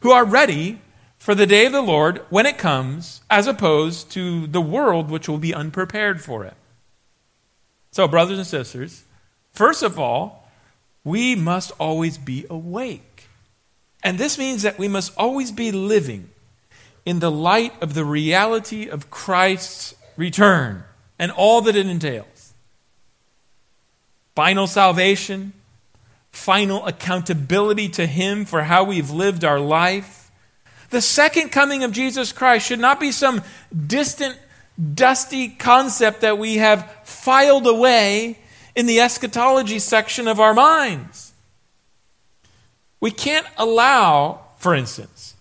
[0.00, 0.78] who are ready
[1.18, 5.28] for the day of the Lord when it comes, as opposed to the world which
[5.28, 6.54] will be unprepared for it.
[7.90, 9.04] So, brothers and sisters,
[9.52, 10.41] first of all,
[11.04, 13.28] we must always be awake.
[14.02, 16.30] And this means that we must always be living
[17.04, 20.84] in the light of the reality of Christ's return
[21.18, 22.54] and all that it entails.
[24.34, 25.52] Final salvation,
[26.30, 30.30] final accountability to Him for how we've lived our life.
[30.90, 33.42] The second coming of Jesus Christ should not be some
[33.86, 34.38] distant,
[34.94, 38.38] dusty concept that we have filed away
[38.74, 41.32] in the eschatology section of our minds.
[43.00, 45.34] We can't allow, for instance,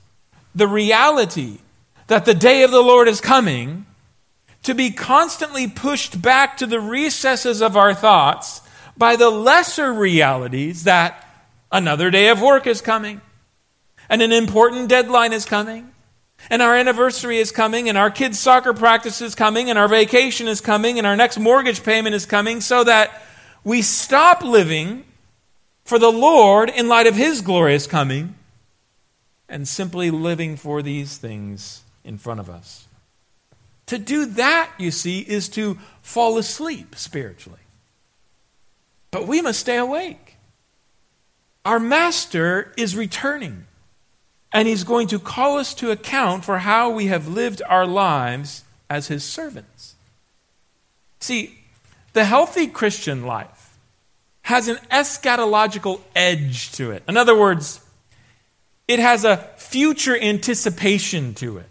[0.53, 1.59] the reality
[2.07, 3.85] that the day of the Lord is coming
[4.63, 8.61] to be constantly pushed back to the recesses of our thoughts
[8.97, 11.25] by the lesser realities that
[11.71, 13.21] another day of work is coming,
[14.09, 15.90] and an important deadline is coming,
[16.49, 20.47] and our anniversary is coming, and our kids' soccer practice is coming, and our vacation
[20.47, 23.23] is coming, and our next mortgage payment is coming, so that
[23.63, 25.05] we stop living
[25.83, 28.35] for the Lord in light of His glorious coming
[29.47, 32.87] and simply living for these things in front of us.
[33.87, 37.59] To do that, you see, is to fall asleep spiritually.
[39.11, 40.37] But we must stay awake.
[41.65, 43.67] Our Master is returning
[44.53, 48.63] and he's going to call us to account for how we have lived our lives
[48.89, 49.95] as his servants.
[51.19, 51.59] See,
[52.13, 53.77] the healthy Christian life
[54.43, 57.03] has an eschatological edge to it.
[57.07, 57.79] In other words,
[58.87, 61.69] it has a future anticipation to it,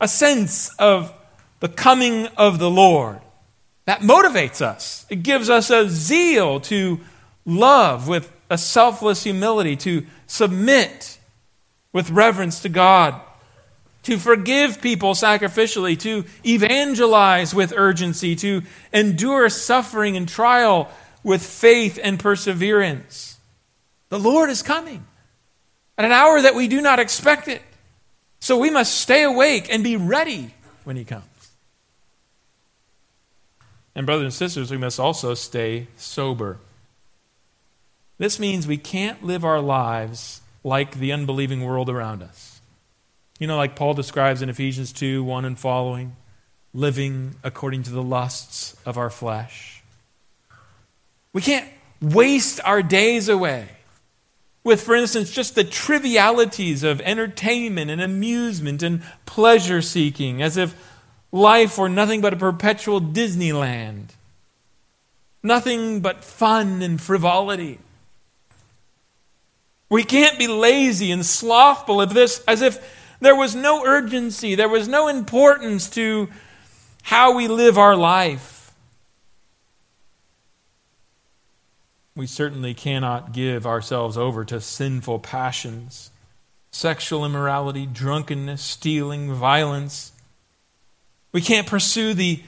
[0.00, 1.12] a sense of
[1.60, 3.20] the coming of the Lord
[3.86, 5.06] that motivates us.
[5.08, 7.00] It gives us a zeal to
[7.44, 11.17] love with a selfless humility, to submit
[11.92, 13.20] with reverence to God,
[14.04, 20.90] to forgive people sacrificially, to evangelize with urgency, to endure suffering and trial
[21.22, 23.38] with faith and perseverance.
[24.08, 25.04] The Lord is coming
[25.96, 27.62] at an hour that we do not expect it.
[28.40, 31.24] So we must stay awake and be ready when He comes.
[33.94, 36.58] And, brothers and sisters, we must also stay sober.
[38.16, 42.60] This means we can't live our lives like the unbelieving world around us.
[43.38, 46.16] You know, like Paul describes in Ephesians 2 1 and following,
[46.74, 49.82] living according to the lusts of our flesh.
[51.32, 51.68] We can't
[52.00, 53.68] waste our days away
[54.64, 60.74] with, for instance, just the trivialities of entertainment and amusement and pleasure seeking, as if
[61.32, 64.08] life were nothing but a perpetual Disneyland,
[65.42, 67.78] nothing but fun and frivolity.
[69.90, 72.78] We can't be lazy and slothful of this as if
[73.20, 76.28] there was no urgency, there was no importance to
[77.02, 78.58] how we live our life.
[82.18, 86.10] we certainly cannot give ourselves over to sinful passions,
[86.72, 90.10] sexual immorality, drunkenness, stealing, violence.
[91.30, 92.42] We can't pursue the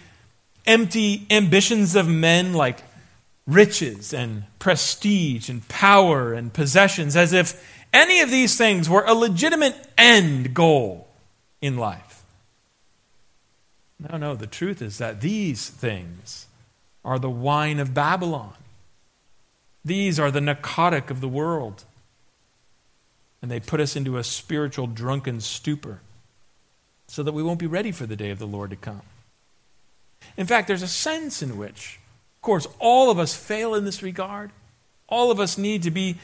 [0.66, 2.82] empty ambitions of men like
[3.53, 9.15] riches and prestige and power and possessions as if any of these things were a
[9.15, 11.09] legitimate end goal
[11.61, 12.23] in life.
[13.99, 16.47] No, no, the truth is that these things
[17.05, 18.55] are the wine of Babylon.
[19.85, 21.85] These are the narcotic of the world.
[23.43, 26.01] And they put us into a spiritual drunken stupor
[27.07, 29.03] so that we won't be ready for the day of the Lord to come.
[30.37, 32.00] In fact, there's a sense in which,
[32.41, 34.51] of course, all of us fail in this regard.
[35.11, 36.16] All of us need to be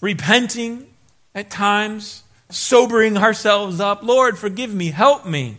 [0.00, 0.86] repenting
[1.34, 4.02] at times, sobering ourselves up.
[4.02, 5.58] Lord, forgive me, help me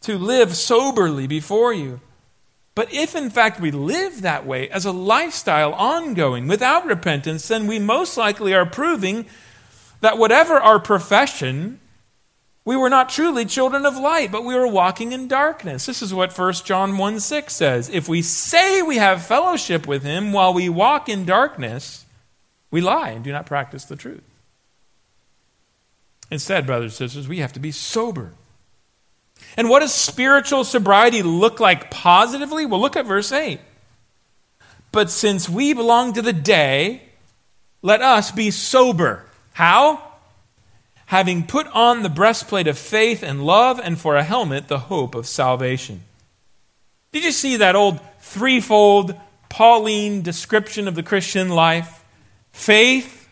[0.00, 2.00] to live soberly before you.
[2.74, 7.66] But if in fact we live that way as a lifestyle ongoing without repentance, then
[7.66, 9.26] we most likely are proving
[10.00, 11.80] that whatever our profession,
[12.66, 15.86] we were not truly children of light, but we were walking in darkness.
[15.86, 17.88] This is what 1 John 1 6 says.
[17.88, 22.04] If we say we have fellowship with him while we walk in darkness,
[22.72, 24.24] we lie and do not practice the truth.
[26.28, 28.32] Instead, brothers and sisters, we have to be sober.
[29.56, 32.66] And what does spiritual sobriety look like positively?
[32.66, 33.60] Well, look at verse 8.
[34.90, 37.02] But since we belong to the day,
[37.80, 39.24] let us be sober.
[39.52, 40.05] How?
[41.06, 45.14] Having put on the breastplate of faith and love, and for a helmet, the hope
[45.14, 46.02] of salvation.
[47.12, 49.14] Did you see that old threefold
[49.48, 52.04] Pauline description of the Christian life?
[52.52, 53.28] Faith,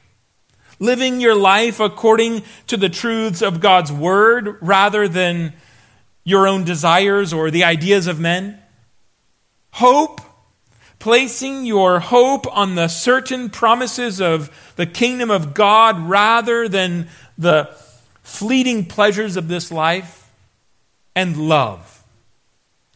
[0.79, 5.53] living your life according to the truths of God's word rather than
[6.25, 8.59] your own desires or the ideas of men.
[9.73, 10.21] Hope,
[11.05, 17.69] placing your hope on the certain promises of the kingdom of God rather than the
[18.23, 20.33] fleeting pleasures of this life.
[21.15, 22.03] And love,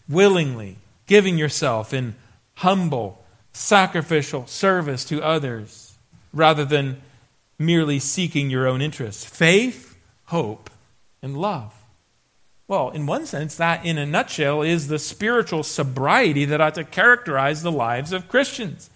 [0.08, 2.14] willingly giving yourself in
[2.54, 5.98] humble, sacrificial service to others
[6.32, 7.02] rather than
[7.58, 9.22] merely seeking your own interests.
[9.22, 10.70] Faith, hope,
[11.20, 11.77] and love.
[12.68, 16.84] Well, in one sense, that in a nutshell is the spiritual sobriety that ought to
[16.84, 18.90] characterize the lives of Christians.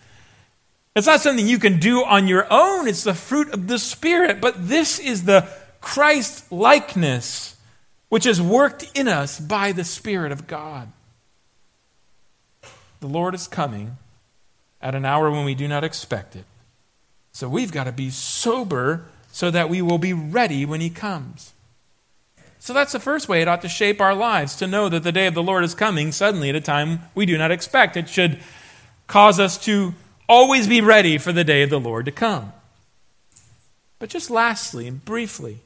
[0.94, 4.42] It's not something you can do on your own, it's the fruit of the Spirit.
[4.42, 5.48] But this is the
[5.80, 7.56] Christ likeness
[8.10, 10.88] which is worked in us by the Spirit of God.
[13.00, 13.96] The Lord is coming
[14.82, 16.44] at an hour when we do not expect it.
[17.32, 21.54] So we've got to be sober so that we will be ready when He comes.
[22.62, 25.10] So that's the first way it ought to shape our lives to know that the
[25.10, 27.96] day of the Lord is coming suddenly at a time we do not expect.
[27.96, 28.38] It should
[29.08, 29.94] cause us to
[30.28, 32.52] always be ready for the day of the Lord to come.
[33.98, 35.58] But just lastly and briefly,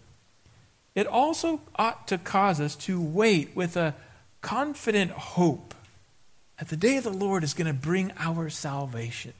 [0.94, 3.94] it also ought to cause us to wait with a
[4.40, 5.74] confident hope
[6.58, 9.34] that the day of the Lord is going to bring our salvation.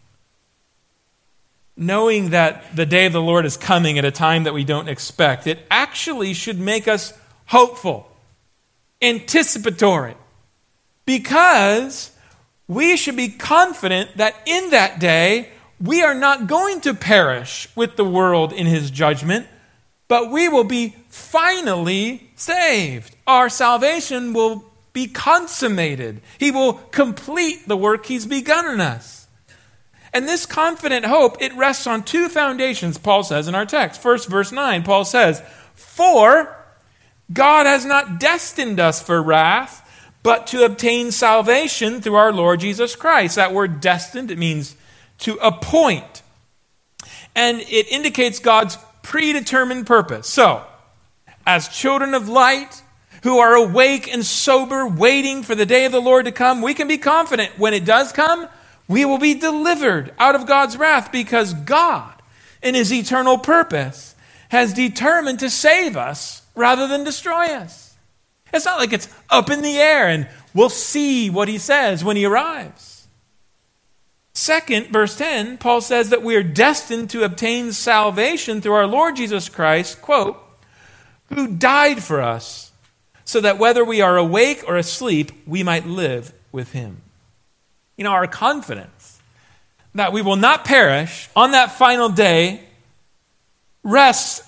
[1.74, 4.90] Knowing that the day of the Lord is coming at a time that we don't
[4.90, 7.14] expect, it actually should make us
[7.46, 8.10] hopeful,
[9.00, 10.14] anticipatory,
[11.04, 12.10] because
[12.68, 17.96] we should be confident that in that day we are not going to perish with
[17.96, 19.46] the world in his judgment,
[20.08, 23.14] but we will be finally saved.
[23.26, 26.22] Our salvation will be consummated.
[26.38, 29.26] He will complete the work he's begun in us.
[30.12, 34.00] And this confident hope, it rests on two foundations, Paul says in our text.
[34.00, 35.42] First, verse 9, Paul says,
[35.74, 36.56] For
[37.32, 39.82] God has not destined us for wrath,
[40.22, 43.36] but to obtain salvation through our Lord Jesus Christ.
[43.36, 44.76] That word destined, it means
[45.18, 46.22] to appoint.
[47.34, 50.28] And it indicates God's predetermined purpose.
[50.28, 50.64] So,
[51.46, 52.82] as children of light
[53.22, 56.74] who are awake and sober, waiting for the day of the Lord to come, we
[56.74, 58.48] can be confident when it does come,
[58.88, 62.12] we will be delivered out of God's wrath because God,
[62.62, 64.14] in His eternal purpose,
[64.48, 67.94] has determined to save us rather than destroy us.
[68.52, 72.16] It's not like it's up in the air and we'll see what he says when
[72.16, 73.06] he arrives.
[74.32, 79.16] Second, verse 10, Paul says that we are destined to obtain salvation through our Lord
[79.16, 80.42] Jesus Christ, quote,
[81.32, 82.72] who died for us,
[83.24, 87.02] so that whether we are awake or asleep, we might live with him.
[87.96, 89.20] You know, our confidence
[89.94, 92.60] that we will not perish on that final day
[93.82, 94.42] rests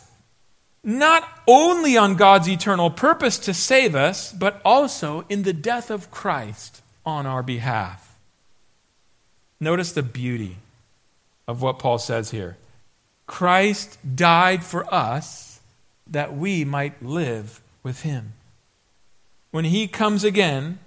[0.85, 6.11] not only on God's eternal purpose to save us, but also in the death of
[6.11, 8.19] Christ on our behalf.
[9.59, 10.59] Notice the beauty
[11.49, 12.59] of what Paul says here.
[13.27, 15.61] Christ died for us
[16.07, 18.35] that we might live with him.
[19.51, 20.79] When he comes again,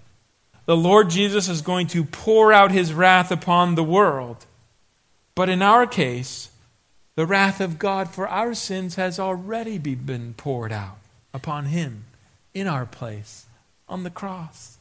[0.66, 4.46] the Lord Jesus is going to pour out his wrath upon the world.
[5.34, 6.51] But in our case,
[7.16, 10.98] the wrath of God for our sins has already been poured out
[11.34, 12.06] upon him
[12.54, 13.46] in our place
[13.88, 14.78] on the cross.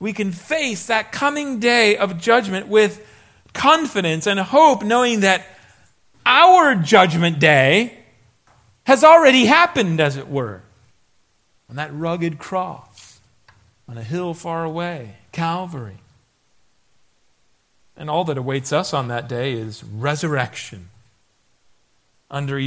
[0.00, 3.06] We can face that coming day of judgment with
[3.52, 5.46] confidence and hope, knowing that
[6.26, 7.98] our judgment day
[8.84, 10.62] has already happened, as it were,
[11.70, 13.20] on that rugged cross,
[13.88, 15.98] on a hill far away, Calvary.
[17.96, 20.88] And all that awaits us on that day is resurrection
[22.34, 22.60] under,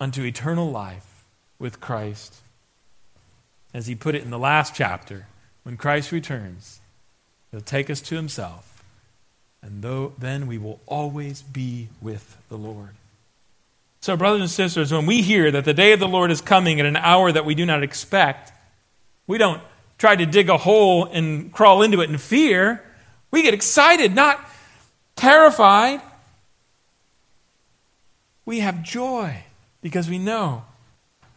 [0.00, 1.24] unto eternal life
[1.58, 2.40] with Christ.
[3.72, 5.26] As he put it in the last chapter,
[5.62, 6.80] when Christ returns,
[7.50, 8.82] he'll take us to himself,
[9.62, 12.90] and though, then we will always be with the Lord.
[14.00, 16.80] So, brothers and sisters, when we hear that the day of the Lord is coming
[16.80, 18.52] at an hour that we do not expect,
[19.28, 19.62] we don't
[19.96, 22.82] try to dig a hole and crawl into it in fear.
[23.30, 24.40] We get excited, not
[25.14, 26.02] terrified.
[28.44, 29.44] We have joy
[29.80, 30.64] because we know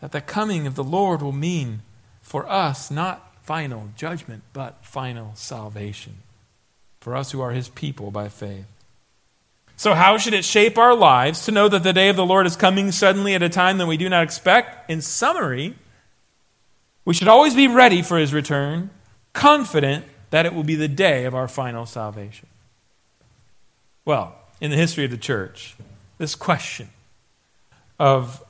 [0.02, 1.82] that the coming of the Lord will mean
[2.22, 6.18] for us not final judgment, but final salvation
[7.00, 8.66] for us who are his people by faith.
[9.78, 12.48] So, how should it shape our lives to know that the day of the Lord
[12.48, 14.90] is coming suddenly at a time that we do not expect?
[14.90, 15.76] In summary,
[17.04, 18.90] we should always be ready for his return,
[19.34, 22.48] confident that it will be the day of our final salvation.
[24.06, 25.76] Well, in the history of the church,
[26.18, 26.90] this question
[28.00, 28.44] of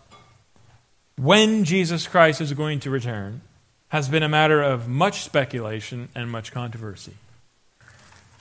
[1.18, 3.41] when Jesus Christ is going to return
[3.89, 7.14] has been a matter of much speculation and much controversy.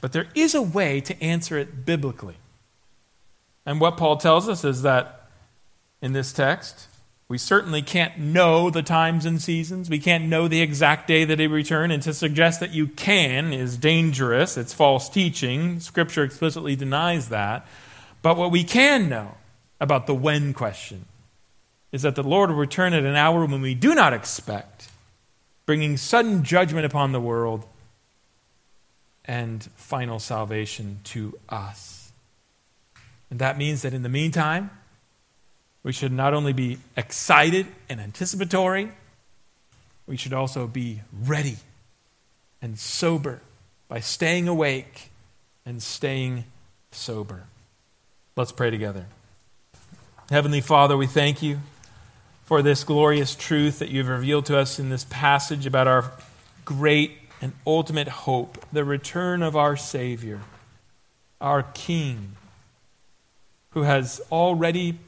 [0.00, 2.36] But there is a way to answer it biblically.
[3.64, 5.28] And what Paul tells us is that
[6.02, 6.88] in this text,
[7.28, 9.88] we certainly can't know the times and seasons.
[9.88, 11.90] We can't know the exact day that he return.
[11.90, 14.58] And to suggest that you can is dangerous.
[14.58, 15.80] It's false teaching.
[15.80, 17.66] Scripture explicitly denies that.
[18.20, 19.36] But what we can know
[19.84, 21.04] about the when question
[21.92, 24.88] is that the Lord will return at an hour when we do not expect,
[25.66, 27.64] bringing sudden judgment upon the world
[29.24, 32.10] and final salvation to us.
[33.30, 34.70] And that means that in the meantime,
[35.84, 38.90] we should not only be excited and anticipatory,
[40.06, 41.56] we should also be ready
[42.60, 43.40] and sober
[43.88, 45.10] by staying awake
[45.64, 46.44] and staying
[46.90, 47.44] sober.
[48.36, 49.06] Let's pray together.
[50.30, 51.58] Heavenly Father, we thank you
[52.44, 56.12] for this glorious truth that you've revealed to us in this passage about our
[56.64, 60.40] great and ultimate hope, the return of our Savior,
[61.42, 62.36] our King
[63.72, 64.98] who has already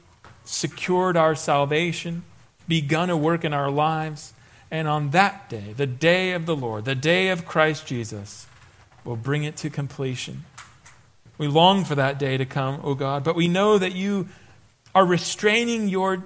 [0.45, 2.21] secured our salvation,
[2.67, 4.33] begun a work in our lives,
[4.69, 8.45] and on that day, the day of the Lord, the day of Christ Jesus,
[9.03, 10.45] will bring it to completion.
[11.39, 14.27] We long for that day to come, O God, but we know that you
[14.97, 16.25] are restraining your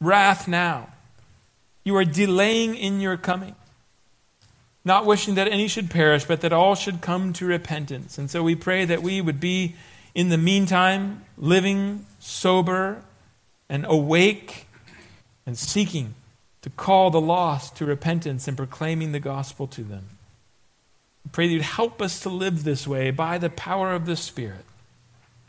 [0.00, 0.88] wrath now.
[1.84, 3.54] You are delaying in your coming,
[4.84, 8.18] not wishing that any should perish, but that all should come to repentance.
[8.18, 9.76] And so we pray that we would be
[10.16, 13.04] in the meantime, living sober
[13.68, 14.66] and awake
[15.46, 16.14] and seeking
[16.62, 20.06] to call the lost to repentance and proclaiming the gospel to them.
[21.24, 24.16] I pray that you'd help us to live this way by the power of the
[24.16, 24.64] Spirit.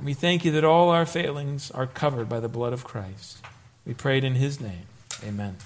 [0.01, 3.37] And we thank you that all our failings are covered by the blood of Christ.
[3.85, 4.87] We prayed in his name.
[5.23, 5.57] Amen.